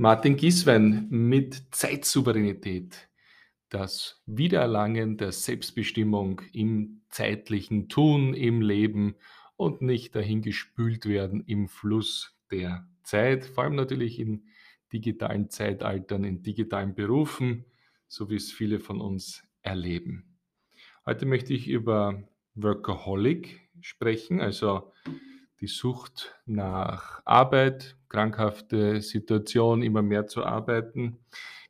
Martin 0.00 0.36
Gieswein 0.36 1.08
mit 1.10 1.60
Zeitsouveränität. 1.72 3.08
Das 3.68 4.22
Wiedererlangen 4.26 5.16
der 5.16 5.32
Selbstbestimmung 5.32 6.40
im 6.52 7.00
zeitlichen 7.10 7.88
Tun, 7.88 8.32
im 8.32 8.60
Leben 8.60 9.16
und 9.56 9.82
nicht 9.82 10.14
dahingespült 10.14 11.06
werden 11.06 11.42
im 11.48 11.66
Fluss 11.66 12.38
der 12.52 12.86
Zeit, 13.02 13.44
vor 13.44 13.64
allem 13.64 13.74
natürlich 13.74 14.20
in 14.20 14.44
digitalen 14.92 15.50
Zeitaltern, 15.50 16.22
in 16.22 16.44
digitalen 16.44 16.94
Berufen, 16.94 17.64
so 18.06 18.30
wie 18.30 18.36
es 18.36 18.52
viele 18.52 18.78
von 18.78 19.00
uns 19.00 19.42
erleben. 19.62 20.38
Heute 21.06 21.26
möchte 21.26 21.54
ich 21.54 21.66
über 21.66 22.22
Workaholic 22.54 23.68
sprechen, 23.80 24.40
also 24.40 24.92
die 25.60 25.66
Sucht 25.66 26.36
nach 26.46 27.20
Arbeit, 27.24 27.97
krankhafte 28.08 29.00
Situation, 29.00 29.82
immer 29.82 30.02
mehr 30.02 30.26
zu 30.26 30.44
arbeiten. 30.44 31.18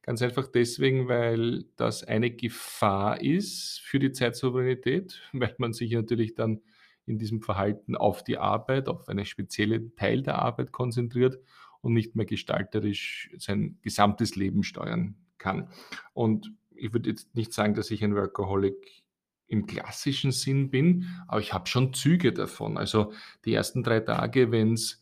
Ganz 0.03 0.23
einfach 0.23 0.49
deswegen, 0.49 1.09
weil 1.09 1.65
das 1.77 2.03
eine 2.03 2.31
Gefahr 2.31 3.21
ist 3.21 3.81
für 3.81 3.99
die 3.99 4.13
Zeitsouveränität, 4.13 5.21
weil 5.33 5.55
man 5.59 5.73
sich 5.73 5.93
natürlich 5.93 6.35
dann 6.35 6.61
in 7.07 7.19
diesem 7.19 7.43
Verhalten 7.43 7.97
auf 7.97 8.23
die 8.23 8.39
Arbeit, 8.39 8.89
auf 8.89 9.09
einen 9.09 9.25
speziellen 9.25 9.95
Teil 9.97 10.23
der 10.23 10.37
Arbeit 10.37 10.73
konzentriert 10.73 11.39
und 11.81 11.95
nicht 11.95 12.17
mehr 12.17 12.27
gestalterisch 12.27 13.31
sein 13.39 13.79
gesamtes 13.83 14.37
Leben 14.37 14.63
steuern 14.63 15.17
kann. 15.39 15.71
Und 16.13 16.53
ich 16.75 16.93
würde 16.93 17.11
jetzt 17.11 17.35
nicht 17.35 17.53
sagen, 17.53 17.75
dass 17.75 17.91
ich 17.91 18.05
ein 18.05 18.15
Workaholic 18.15 19.05
im 19.47 19.67
klassischen 19.67 20.33
Sinn 20.33 20.71
bin, 20.71 21.07
aber 21.27 21.41
ich 21.41 21.53
habe 21.53 21.67
schon 21.67 21.95
Züge 21.95 22.33
davon. 22.33 22.77
Also 22.77 23.13
die 23.45 23.55
ersten 23.55 23.83
drei 23.83 24.01
Tage, 24.01 24.53
wenn's 24.53 25.01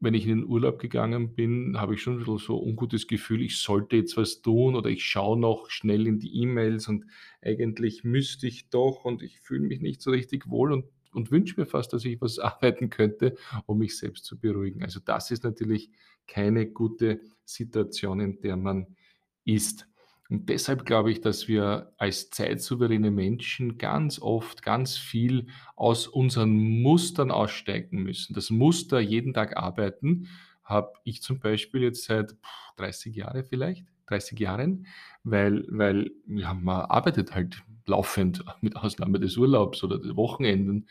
wenn 0.00 0.14
ich 0.14 0.26
in 0.26 0.40
den 0.40 0.48
Urlaub 0.48 0.78
gegangen 0.78 1.34
bin, 1.34 1.78
habe 1.80 1.94
ich 1.94 2.02
schon 2.02 2.14
'n 2.14 2.18
bisschen 2.18 2.38
so 2.38 2.58
ungutes 2.62 3.06
Gefühl, 3.06 3.42
ich 3.42 3.58
sollte 3.58 3.96
jetzt 3.96 4.16
was 4.16 4.42
tun 4.42 4.74
oder 4.76 4.90
ich 4.90 5.04
schaue 5.04 5.38
noch 5.38 5.70
schnell 5.70 6.06
in 6.06 6.18
die 6.18 6.34
E-Mails 6.42 6.88
und 6.88 7.04
eigentlich 7.42 8.04
müsste 8.04 8.46
ich 8.46 8.68
doch 8.70 9.04
und 9.04 9.22
ich 9.22 9.40
fühle 9.40 9.62
mich 9.66 9.80
nicht 9.80 10.02
so 10.02 10.10
richtig 10.10 10.48
wohl 10.50 10.72
und 10.72 10.86
und 11.12 11.30
wünsche 11.30 11.60
mir 11.60 11.66
fast, 11.66 11.92
dass 11.92 12.04
ich 12.04 12.20
was 12.20 12.38
arbeiten 12.40 12.90
könnte, 12.90 13.36
um 13.66 13.78
mich 13.78 13.96
selbst 13.96 14.24
zu 14.24 14.36
beruhigen. 14.38 14.82
Also 14.82 14.98
das 15.04 15.30
ist 15.30 15.44
natürlich 15.44 15.90
keine 16.26 16.66
gute 16.66 17.20
Situation, 17.44 18.18
in 18.20 18.40
der 18.40 18.56
man 18.56 18.96
ist. 19.44 19.88
Und 20.30 20.48
deshalb 20.48 20.86
glaube 20.86 21.12
ich, 21.12 21.20
dass 21.20 21.48
wir 21.48 21.92
als 21.98 22.30
zeitsouveräne 22.30 23.10
Menschen 23.10 23.78
ganz 23.78 24.20
oft 24.20 24.62
ganz 24.62 24.96
viel 24.96 25.48
aus 25.76 26.06
unseren 26.08 26.54
Mustern 26.82 27.30
aussteigen 27.30 28.02
müssen. 28.02 28.34
Das 28.34 28.50
Muster 28.50 29.00
jeden 29.00 29.34
Tag 29.34 29.56
arbeiten 29.56 30.28
habe 30.62 30.92
ich 31.04 31.20
zum 31.20 31.40
Beispiel 31.40 31.82
jetzt 31.82 32.04
seit 32.04 32.34
30 32.76 33.14
Jahre 33.14 33.44
vielleicht 33.44 33.84
30 34.06 34.38
Jahren, 34.40 34.86
weil 35.22 35.64
weil 35.68 36.10
ja, 36.26 36.54
man 36.54 36.82
arbeitet 36.82 37.34
halt 37.34 37.62
laufend 37.86 38.44
mit 38.60 38.76
Ausnahme 38.76 39.20
des 39.20 39.36
Urlaubs 39.36 39.82
oder 39.84 39.98
den 39.98 40.16
Wochenenden 40.16 40.88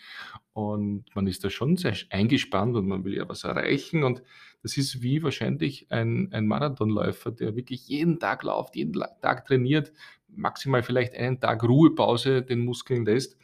und 0.53 1.05
man 1.15 1.27
ist 1.27 1.43
da 1.43 1.49
schon 1.49 1.77
sehr 1.77 1.95
eingespannt 2.09 2.75
und 2.75 2.87
man 2.87 3.03
will 3.03 3.15
ja 3.15 3.27
was 3.27 3.43
erreichen 3.43 4.03
und 4.03 4.21
das 4.61 4.77
ist 4.77 5.01
wie 5.01 5.23
wahrscheinlich 5.23 5.87
ein 5.91 6.29
ein 6.31 6.47
Marathonläufer, 6.47 7.31
der 7.31 7.55
wirklich 7.55 7.87
jeden 7.87 8.19
Tag 8.19 8.43
läuft, 8.43 8.75
jeden 8.75 9.03
Tag 9.21 9.45
trainiert, 9.45 9.91
maximal 10.27 10.83
vielleicht 10.83 11.15
einen 11.15 11.39
Tag 11.39 11.63
Ruhepause 11.63 12.41
den 12.41 12.59
Muskeln 12.59 13.05
lässt. 13.05 13.37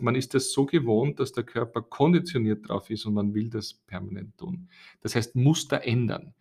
Man 0.00 0.14
ist 0.14 0.34
das 0.34 0.52
so 0.52 0.66
gewohnt, 0.66 1.20
dass 1.20 1.32
der 1.32 1.44
Körper 1.44 1.82
konditioniert 1.82 2.68
drauf 2.68 2.90
ist 2.90 3.04
und 3.06 3.14
man 3.14 3.34
will 3.34 3.50
das 3.50 3.74
permanent 3.74 4.36
tun. 4.38 4.68
Das 5.00 5.14
heißt, 5.14 5.36
Muster 5.36 5.82
ändern. 5.84 6.34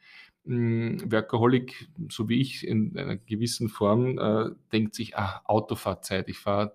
Hm, 0.45 1.11
Workaholic, 1.11 1.89
so 2.09 2.29
wie 2.29 2.41
ich 2.41 2.65
in 2.65 2.97
einer 2.97 3.17
gewissen 3.17 3.69
Form, 3.69 4.17
äh, 4.17 4.49
denkt 4.71 4.95
sich: 4.95 5.17
„Ah, 5.17 5.41
Autofahrzeit. 5.45 6.29
Ich 6.29 6.39
fahre 6.39 6.73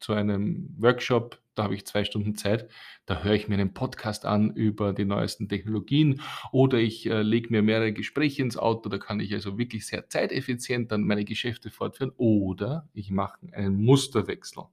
zu 0.00 0.12
einem 0.12 0.74
Workshop, 0.78 1.40
da 1.54 1.64
habe 1.64 1.74
ich 1.74 1.86
2 1.86 2.04
Stunden 2.04 2.36
Zeit. 2.36 2.68
Da 3.06 3.22
höre 3.22 3.34
ich 3.34 3.48
mir 3.48 3.54
einen 3.56 3.74
Podcast 3.74 4.24
an 4.26 4.52
über 4.54 4.92
die 4.92 5.04
neuesten 5.04 5.48
Technologien 5.48 6.20
oder 6.52 6.78
ich, 6.78 7.06
äh, 7.06 7.22
lege 7.22 7.50
mir 7.50 7.62
mehrere 7.62 7.92
Gespräche 7.92 8.42
ins 8.42 8.56
Auto, 8.56 8.88
da 8.88 8.98
kann 8.98 9.20
ich 9.20 9.32
also 9.34 9.58
wirklich 9.58 9.86
sehr 9.86 10.08
zeiteffizient 10.08 10.92
dann 10.92 11.02
meine 11.04 11.24
Geschäfte 11.24 11.70
fortführen 11.70 12.12
oder 12.16 12.88
ich 12.94 13.10
mache 13.10 13.38
einen 13.52 13.76
Musterwechsel. 13.84 14.64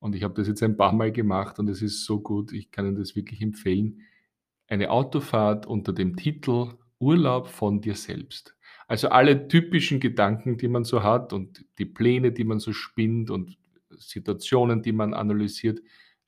Und 0.00 0.16
ich 0.16 0.24
habe 0.24 0.34
das 0.34 0.48
jetzt 0.48 0.62
ein 0.62 0.76
paar 0.78 0.92
Mal 0.94 1.12
gemacht 1.12 1.58
und 1.58 1.68
es 1.68 1.82
ist 1.82 2.04
so 2.04 2.20
gut, 2.20 2.52
ich 2.52 2.70
kann 2.70 2.86
Ihnen 2.86 2.96
das 2.96 3.14
wirklich 3.14 3.42
empfehlen. 3.42 4.00
Eine 4.68 4.90
Autofahrt 4.90 5.66
unter 5.66 5.92
dem 5.92 6.16
Titel 6.16 6.74
„Urlaub 6.98 7.48
von 7.48 7.80
dir 7.82 7.94
selbst“. 7.96 8.56
Also 8.88 9.08
alle 9.10 9.48
typischen 9.48 10.00
Gedanken, 10.00 10.58
die 10.58 10.68
man 10.68 10.84
so 10.84 11.02
hat 11.02 11.32
und 11.34 11.64
die 11.78 11.84
Pläne, 11.86 12.32
die 12.32 12.44
man 12.44 12.60
so 12.60 12.72
spinnt 12.72 13.30
und 13.30 13.58
Situationen, 13.90 14.82
die 14.82 14.92
man 14.92 15.14
analysiert, 15.14 15.80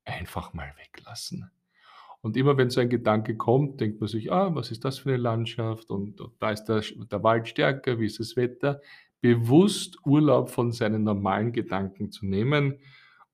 einfach 0.05 0.53
mal 0.55 0.73
weglassen. 0.79 1.51
Und 2.23 2.37
immer 2.37 2.57
wenn 2.59 2.71
so 2.71 2.81
ein 2.81 2.91
Gedanke 2.91 3.37
kommt, 3.37 3.81
denkt 3.81 4.01
man 4.01 4.09
sich: 4.09 4.33
„Ah, 4.33 4.55
was 4.55 4.71
ist 4.73 4.85
das 4.85 5.01
für 5.01 5.11
'ne 5.11 5.19
Landschaft 5.19 5.91
und 5.91 6.21
da 6.41 6.51
ist 6.53 6.65
der 6.67 6.83
der 7.11 7.23
Wald 7.25 7.49
stärker, 7.49 8.01
wie 8.01 8.07
ist 8.07 8.21
das 8.21 8.37
Wetter?“ 8.37 8.81
Bewusst 9.23 9.99
Urlaub 10.07 10.51
von 10.51 10.73
seinen 10.73 11.05
normalen 11.05 11.53
Gedanken 11.53 12.11
zu 12.13 12.27
nehmen 12.27 12.79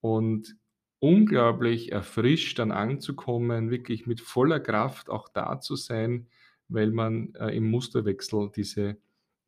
und 0.01 0.57
unglaublich 1.01 1.93
erfrischt 1.93 2.59
dann 2.59 2.73
anzukommen, 2.73 3.71
wirklich 3.71 4.07
mit 4.07 4.21
voller 4.21 4.61
Kraft 4.61 5.11
auch 5.11 5.29
da 5.29 5.61
zu 5.61 5.77
sein, 5.77 6.27
weil 6.69 6.91
man, 6.91 7.35
äh, 7.35 7.57
im 7.57 7.71
Musterwechsel 7.71 8.51
diese 8.55 8.97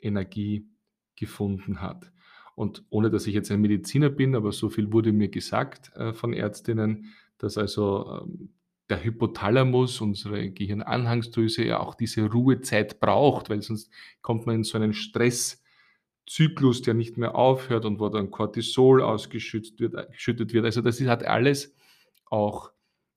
Energie 0.00 0.66
gefunden 1.16 1.80
hat. 1.80 2.12
Und 2.54 2.84
ohne 2.90 3.10
dass 3.10 3.26
ich 3.26 3.34
jetzt 3.34 3.50
ein 3.50 3.60
Mediziner 3.60 4.10
bin, 4.10 4.34
aber 4.34 4.52
so 4.52 4.68
viel 4.68 4.92
wurde 4.92 5.12
mir 5.12 5.28
gesagt, 5.28 5.92
äh, 5.96 6.12
von 6.12 6.32
Ärztinnen, 6.32 7.06
dass 7.38 7.58
also, 7.58 8.22
ähm, 8.22 8.50
der 8.90 9.04
Hypothalamus, 9.04 10.00
unsere 10.00 10.50
Gehirnanhangsdrüse, 10.50 11.64
ja 11.64 11.78
auch 11.80 11.94
diese 11.94 12.26
Ruhezeit 12.26 13.00
braucht, 13.00 13.48
weil 13.48 13.62
sonst 13.62 13.90
kommt 14.20 14.46
man 14.46 14.56
in 14.56 14.64
so 14.64 14.76
einen 14.76 14.92
Stresszyklus, 16.30 16.82
der 16.82 16.94
nicht 16.94 17.16
mehr 17.16 17.34
aufhört 17.34 17.84
und 17.84 17.98
wo 17.98 18.08
dann 18.08 18.30
Cortisol 18.30 19.02
ausgeschützt 19.02 19.80
wird 19.80 19.94
äh, 19.94 20.52
wird. 20.52 20.64
Also, 20.64 20.80
das 20.80 21.00
hat 21.00 21.24
alles 21.24 21.74
auch, 22.26 22.70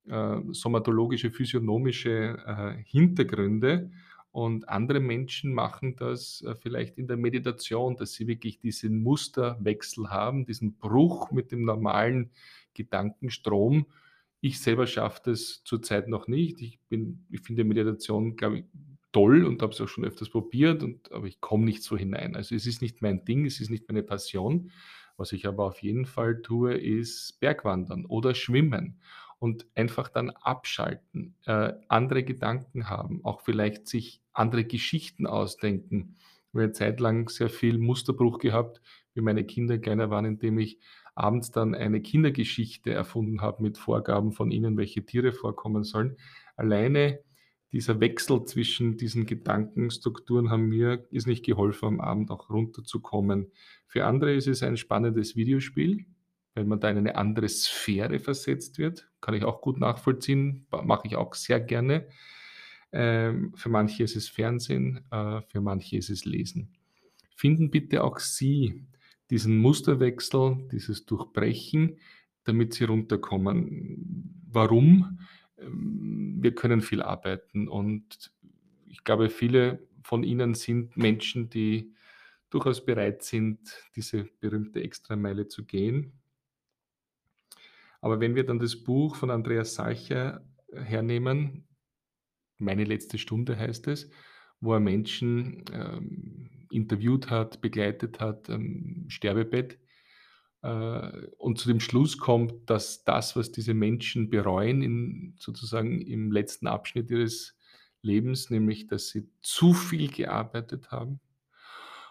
äh, 0.07 0.37
somatologische, 0.51 1.29
physiognomische, 1.31 2.37
äh, 2.45 2.83
Hintergründe 2.83 3.91
und 4.31 4.67
andere 4.67 4.99
Menschen 4.99 5.53
machen 5.53 5.95
das, 5.95 6.41
äh, 6.41 6.55
vielleicht 6.55 6.97
in 6.97 7.07
der 7.07 7.17
Meditation, 7.17 7.95
dass 7.97 8.13
sie 8.13 8.27
wirklich 8.27 8.59
diesen 8.59 9.03
Musterwechsel 9.03 10.09
haben, 10.09 10.45
diesen 10.45 10.77
Bruch 10.77 11.31
mit 11.31 11.51
dem 11.51 11.65
normalen 11.65 12.31
Gedankenstrom. 12.73 13.85
Ich 14.41 14.59
selber 14.59 14.87
schaffe 14.87 15.21
das 15.25 15.61
zurzeit 15.63 16.07
noch 16.07 16.27
nicht. 16.27 16.61
Ich 16.61 16.79
bin 16.89 17.25
ich 17.29 17.41
finde 17.41 17.63
Meditation, 17.63 18.35
glaube 18.35 18.59
ich, 18.59 18.65
toll 19.13 19.45
und 19.45 19.61
habe 19.63 19.73
es 19.73 19.81
auch 19.81 19.87
schon 19.89 20.05
öfters 20.05 20.29
probiert 20.29 20.83
und 20.83 21.11
aber 21.13 21.27
ich 21.27 21.41
komme 21.41 21.65
nicht 21.65 21.83
so 21.83 21.97
hinein. 21.97 22.35
Also, 22.35 22.55
es 22.55 22.67
ist 22.67 22.81
nicht 22.81 23.01
mein 23.03 23.25
Ding, 23.25 23.45
es 23.45 23.61
ist 23.61 23.69
nicht 23.71 23.87
meine 23.89 24.03
Passion. 24.03 24.71
Was 25.17 25.31
ich 25.33 25.47
aber 25.47 25.65
auf 25.65 25.81
jeden 25.83 26.05
Fall 26.07 26.41
tue, 26.41 26.75
ist 26.75 27.39
Bergwandern 27.39 28.05
oder 28.07 28.35
Schwimmen 28.35 28.99
und 29.39 29.67
einfach 29.75 30.09
dann 30.09 30.31
abschalten, 30.31 31.35
äh, 31.45 31.73
andere 31.89 32.23
Gedanken 32.23 32.89
haben, 32.89 33.23
auch 33.23 33.41
vielleicht 33.41 33.87
sich 33.87 34.21
andere 34.33 34.65
Geschichten 34.65 35.27
ausdenken. 35.27 36.17
Ich 36.49 36.55
habe 36.55 36.65
'ne 36.67 36.71
Zeit 36.73 36.99
lang 36.99 37.29
sehr 37.29 37.49
viel 37.49 37.77
Musterbruch 37.79 38.39
gehabt, 38.39 38.81
wie 39.15 39.21
meine 39.21 39.43
Kinder 39.45 39.77
kleiner 39.79 40.09
waren, 40.09 40.25
indem 40.25 40.57
ich 40.59 40.79
abends 41.15 41.51
dann 41.51 41.75
eine 41.75 42.01
Kindergeschichte 42.01 42.91
erfunden 42.93 43.41
habe 43.41 43.61
mit 43.63 43.77
Vorgaben 43.77 44.31
von 44.31 44.51
ihnen, 44.51 44.77
welche 44.77 45.05
Tiere 45.05 45.31
vorkommen 45.33 45.83
sollen. 45.83 46.17
Alleine 46.55 47.19
dieser 47.73 47.99
Wechsel 47.99 48.45
zwischen 48.45 48.97
diesen 48.97 49.25
Gedankenstrukturen 49.25 50.51
haben 50.51 50.69
mir 50.69 51.07
irrsinnig 51.09 51.41
geholfen, 51.41 51.87
am 51.87 52.01
Abend 52.01 52.29
auch 52.29 52.51
runterzukommen. 52.51 53.51
Für 53.87 54.05
andere 54.05 54.35
ist 54.35 54.47
es 54.47 54.61
ein 54.61 54.77
spannendes 54.77 55.35
Videospiel, 55.35 56.05
weil 56.53 56.65
man 56.65 56.79
da 56.79 56.91
in 56.91 56.99
eine 56.99 57.15
andere 57.15 57.49
Sphäre 57.49 58.19
versetzt 58.19 58.77
wird. 58.77 59.09
Kann 59.21 59.33
ich 59.33 59.43
auch 59.43 59.59
gut 59.59 59.79
nachvollziehen, 59.79 60.67
mache 60.83 61.07
ich 61.07 61.15
auch 61.15 61.33
sehr 61.33 61.59
gerne. 61.59 62.07
Ähm, 62.91 63.53
für 63.55 63.69
manche 63.69 64.03
ist 64.03 64.15
es 64.15 64.29
Fernsehen, 64.29 65.03
äh, 65.09 65.41
für 65.41 65.59
manche 65.59 65.97
ist 65.97 66.11
es 66.11 66.25
Lesen. 66.25 66.69
Finden 67.35 67.71
bitte 67.71 68.03
auch 68.03 68.19
Sie 68.19 68.85
diesen 69.31 69.57
Musterwechsel, 69.57 70.67
dieses 70.71 71.07
Durchbrechen, 71.07 71.97
damit 72.43 72.75
Sie 72.75 72.83
runterkommen. 72.83 74.43
Warum? 74.47 75.17
Ähm, 75.57 76.37
wir 76.41 76.55
können 76.55 76.81
viel 76.81 77.01
arbeiten 77.01 77.67
und 77.67 78.31
ich 78.85 79.03
glaube, 79.03 79.29
viele 79.29 79.87
von 80.03 80.23
Ihnen 80.23 80.53
sind 80.53 80.97
Menschen, 80.97 81.49
die 81.49 81.93
durchaus 82.49 82.85
bereit 82.85 83.23
sind, 83.23 83.59
diese 83.95 84.25
berühmte 84.39 84.83
Extrameile 84.83 85.47
zu 85.47 85.65
gehen. 85.65 86.21
Aber 88.01 88.19
wenn 88.19 88.35
wir 88.35 88.45
dann 88.45 88.59
das 88.59 88.75
Buch 88.83 89.15
von 89.15 89.31
Andreas 89.31 89.75
Salcher 89.75 90.45
hernehmen, 90.73 91.67
„Meine 92.59 92.83
letzte 92.85 93.17
Stunde“ 93.17 93.57
heißt 93.57 93.87
es, 93.89 94.11
wo 94.61 94.73
er 94.73 94.79
Menschen, 94.79 95.65
ähm, 95.73 96.67
interviewt 96.71 97.29
hat, 97.29 97.61
begleitet 97.61 98.19
hat 98.19 98.49
am 98.49 99.05
Sterbebett, 99.09 99.75
äh, 99.75 99.82
und 100.63 101.59
zu 101.59 101.67
dem 101.67 101.81
Schluss 101.81 102.17
kommt, 102.17 102.69
dass 102.69 103.03
das, 103.03 103.35
was 103.35 103.51
diese 103.51 103.73
Menschen 103.73 104.29
bereuen 104.29 104.81
in 104.81 105.35
sozusagen 105.37 106.01
im 106.01 106.31
letzten 106.31 106.67
Abschnitt 106.67 107.11
ihres 107.11 107.57
Lebens, 108.01 108.49
nämlich 108.49 108.87
dass 108.87 109.09
sie 109.09 109.29
zu 109.41 109.73
viel 109.73 110.09
gearbeitet 110.09 110.91
haben 110.91 111.19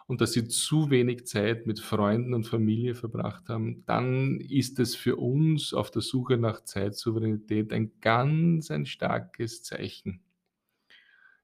und 0.07 0.21
dass 0.21 0.33
sie 0.33 0.49
zu 0.49 0.91
wenig 0.91 1.27
Zeit 1.27 1.67
mit 1.67 1.81
Freunden 1.81 2.35
und 2.35 2.47
Familie 2.47 2.95
verbracht 2.95 3.49
haben, 3.49 3.85
dann 3.87 4.41
ist 4.41 4.79
es 4.79 4.95
für 4.97 5.17
uns 5.17 5.73
auf 5.73 5.91
der 5.91 6.03
Suche 6.03 6.37
nach 6.37 6.65
Zeitsouveränität 6.65 7.73
ein 7.73 7.93
ganz 8.01 8.71
ein 8.71 8.85
starkes 8.85 9.63
Zeichen. 9.63 10.21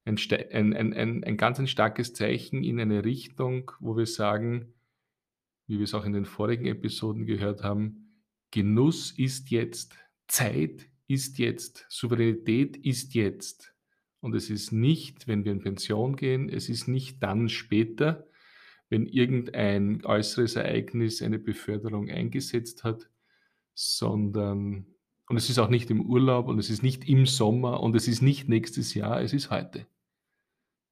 Ein 0.05 0.19
ein 0.53 0.75
ein 0.75 1.25
ein 1.25 1.37
ganz 1.37 1.59
ein 1.59 1.67
starkes 1.67 2.13
Zeichen 2.15 2.65
in 2.65 2.81
eine 2.81 3.05
Richtung, 3.05 3.71
wo 3.81 3.97
wir 3.97 4.07
sagen, 4.07 4.75
wie 5.69 5.79
wir's 5.79 5.95
auch 5.95 6.05
in 6.05 6.13
den 6.13 6.25
vorigen 6.25 6.67
Episoden 6.67 7.27
gehört 7.27 7.63
haben: 7.63 8.25
„Genuss 8.51 9.13
ist 9.13 9.51
jetzt, 9.51 9.95
Zeit 10.27 10.89
ist 11.07 11.39
jetzt, 11.39 11.87
Souveränität 11.89 12.77
ist 12.77 13.15
jetzt.“ 13.15 13.75
Und 14.21 14.35
es 14.35 14.51
ist 14.51 14.73
nicht, 14.73 15.29
wenn 15.29 15.45
wir 15.45 15.53
in 15.53 15.61
Pension 15.61 16.17
gehen, 16.17 16.49
es 16.49 16.69
ist 16.69 16.89
nicht 16.89 17.23
dann 17.23 17.49
später, 17.49 18.27
wenn 18.89 19.07
irgendein 19.07 20.05
äußeres 20.05 20.57
Ereignis 20.57 21.23
eine 21.23 21.39
Beförderung 21.39 22.11
eingesetzt 22.11 22.83
hat, 22.83 23.09
sondern 23.75 24.87
und 25.29 25.37
es 25.37 25.51
ist 25.51 25.59
auch 25.59 25.69
nicht 25.69 25.91
im 25.91 26.01
Urlaub 26.01 26.49
und 26.49 26.59
es 26.59 26.71
ist 26.71 26.83
nicht 26.83 27.07
im 27.07 27.27
Sommer 27.27 27.81
und 27.81 27.95
es 27.95 28.09
ist 28.09 28.23
nicht 28.23 28.49
nächstes 28.49 28.95
Jahr, 28.95 29.21
es 29.21 29.35
ist 29.35 29.51
heute. 29.51 29.87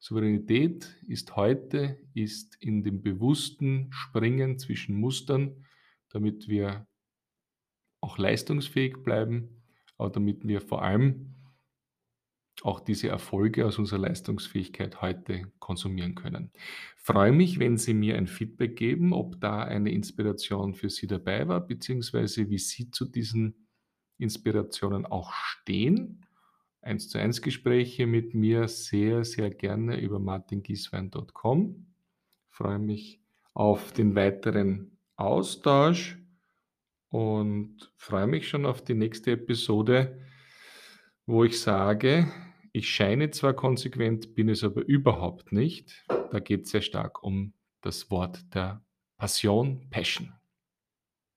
Souveränität 0.06 0.94
ist 1.08 1.34
heute, 1.34 1.98
ist 2.14 2.54
in 2.62 2.84
dem 2.84 3.02
bewussten 3.02 3.90
Springen 3.90 4.56
zwischen 4.56 4.94
Mustern, 4.94 5.66
damit 6.10 6.46
wir 6.46 6.86
auch 8.00 8.16
leistungsfähig 8.16 9.02
bleiben, 9.02 9.64
aber 9.98 10.10
damit 10.10 10.46
wir 10.46 10.60
vor 10.60 10.82
allem 10.82 11.34
auch 12.62 12.78
diese 12.78 13.08
Erfolge 13.08 13.66
aus 13.66 13.80
unserer 13.80 13.98
Leistungsfähigkeit 13.98 15.02
heute 15.02 15.50
konsumieren 15.58 16.14
können. 16.14 16.52
Freue 16.98 17.32
mich, 17.32 17.58
wenn 17.58 17.76
Sie 17.76 17.92
mir 17.92 18.16
ein 18.16 18.28
Feedback 18.28 18.76
geben, 18.76 19.12
ob 19.12 19.40
da 19.40 19.64
eine 19.64 19.90
Inspiration 19.90 20.74
für 20.74 20.88
Sie 20.88 21.08
dabei 21.08 21.48
war, 21.48 21.66
beziehungsweise 21.66 22.48
wie 22.48 22.58
Sie 22.58 22.92
zu 22.92 23.06
diesen 23.06 23.66
Inspirationen 24.18 25.04
auch 25.04 25.32
stehen. 25.32 26.25
Eins-zu-eins-Gespräche 26.86 28.06
mit 28.06 28.32
mir 28.32 28.68
sehr, 28.68 29.24
sehr 29.24 29.50
gerne 29.50 30.00
über 30.00 30.20
martingieswein.com. 30.20 31.86
Freue 32.48 32.78
mich 32.78 33.20
auf 33.54 33.92
den 33.92 34.14
weiteren 34.14 34.96
Austausch 35.16 36.16
und 37.08 37.92
freue 37.96 38.28
mich 38.28 38.48
schon 38.48 38.66
auf 38.66 38.84
die 38.84 38.94
nächste 38.94 39.32
Episode, 39.32 40.20
wo 41.26 41.42
ich 41.42 41.60
sage: 41.60 42.32
„Ich 42.72 42.88
scheine 42.88 43.30
zwar 43.30 43.54
konsequent, 43.54 44.34
bin 44.34 44.48
es 44.48 44.62
aber 44.62 44.86
überhaupt 44.86 45.52
nicht.“ 45.52 46.04
Da 46.08 46.38
geht's 46.38 46.70
sehr 46.70 46.82
stark 46.82 47.22
um 47.22 47.52
das 47.80 48.10
Wort 48.10 48.54
der 48.54 48.84
Passion, 49.18 49.88
Passion. 49.90 50.32